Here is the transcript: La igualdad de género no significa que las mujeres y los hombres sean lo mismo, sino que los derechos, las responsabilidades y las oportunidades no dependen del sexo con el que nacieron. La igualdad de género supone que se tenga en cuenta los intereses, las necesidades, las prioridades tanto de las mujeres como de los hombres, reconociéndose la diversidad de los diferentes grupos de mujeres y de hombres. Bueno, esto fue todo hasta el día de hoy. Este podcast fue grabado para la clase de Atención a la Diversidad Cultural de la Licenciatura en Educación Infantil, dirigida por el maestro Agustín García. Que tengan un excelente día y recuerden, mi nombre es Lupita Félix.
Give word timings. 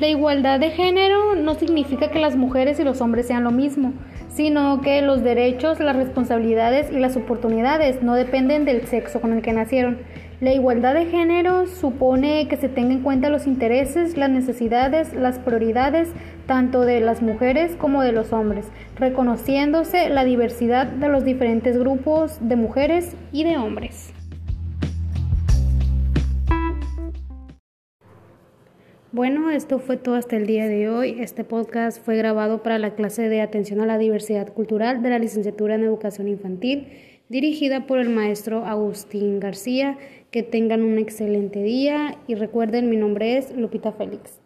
La 0.00 0.08
igualdad 0.08 0.58
de 0.58 0.70
género 0.70 1.36
no 1.36 1.54
significa 1.54 2.10
que 2.10 2.18
las 2.18 2.34
mujeres 2.34 2.80
y 2.80 2.84
los 2.84 3.00
hombres 3.00 3.28
sean 3.28 3.44
lo 3.44 3.52
mismo, 3.52 3.92
sino 4.28 4.80
que 4.80 5.02
los 5.02 5.22
derechos, 5.22 5.78
las 5.78 5.94
responsabilidades 5.94 6.90
y 6.90 6.98
las 6.98 7.16
oportunidades 7.16 8.02
no 8.02 8.16
dependen 8.16 8.64
del 8.64 8.88
sexo 8.88 9.20
con 9.20 9.32
el 9.32 9.40
que 9.40 9.52
nacieron. 9.52 9.98
La 10.40 10.52
igualdad 10.52 10.94
de 10.94 11.06
género 11.06 11.68
supone 11.68 12.48
que 12.48 12.56
se 12.56 12.68
tenga 12.68 12.92
en 12.92 13.02
cuenta 13.02 13.30
los 13.30 13.46
intereses, 13.46 14.16
las 14.16 14.30
necesidades, 14.30 15.14
las 15.14 15.38
prioridades 15.38 16.08
tanto 16.46 16.80
de 16.80 16.98
las 16.98 17.22
mujeres 17.22 17.76
como 17.76 18.02
de 18.02 18.10
los 18.10 18.32
hombres, 18.32 18.66
reconociéndose 18.96 20.08
la 20.08 20.24
diversidad 20.24 20.86
de 20.86 21.08
los 21.08 21.24
diferentes 21.24 21.78
grupos 21.78 22.38
de 22.40 22.56
mujeres 22.56 23.16
y 23.30 23.44
de 23.44 23.58
hombres. 23.58 24.12
Bueno, 29.14 29.48
esto 29.52 29.78
fue 29.78 29.96
todo 29.96 30.16
hasta 30.16 30.34
el 30.34 30.44
día 30.44 30.66
de 30.66 30.88
hoy. 30.88 31.18
Este 31.20 31.44
podcast 31.44 32.04
fue 32.04 32.16
grabado 32.16 32.64
para 32.64 32.80
la 32.80 32.96
clase 32.96 33.28
de 33.28 33.42
Atención 33.42 33.80
a 33.80 33.86
la 33.86 33.96
Diversidad 33.96 34.52
Cultural 34.52 35.04
de 35.04 35.10
la 35.10 35.20
Licenciatura 35.20 35.76
en 35.76 35.84
Educación 35.84 36.26
Infantil, 36.26 36.88
dirigida 37.28 37.86
por 37.86 38.00
el 38.00 38.08
maestro 38.08 38.64
Agustín 38.64 39.38
García. 39.38 39.98
Que 40.32 40.42
tengan 40.42 40.82
un 40.82 40.98
excelente 40.98 41.62
día 41.62 42.18
y 42.26 42.34
recuerden, 42.34 42.90
mi 42.90 42.96
nombre 42.96 43.38
es 43.38 43.56
Lupita 43.56 43.92
Félix. 43.92 44.40